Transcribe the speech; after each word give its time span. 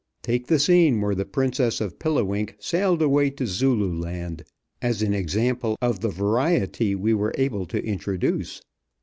Take 0.23 0.47
the 0.47 0.57
scene 0.57 0.99
where 0.99 1.13
the 1.13 1.25
Princess 1.27 1.79
of 1.79 1.99
Pilliwink 1.99 2.55
sailed 2.57 3.03
away 3.03 3.29
to 3.29 3.45
Zululand 3.45 4.43
as 4.81 5.03
an 5.03 5.13
example 5.13 5.77
of 5.79 5.99
the 5.99 6.09
variety 6.09 6.95
we 6.95 7.13
were 7.13 7.35
able 7.37 7.67
to 7.67 7.83
introduce. 7.85 8.63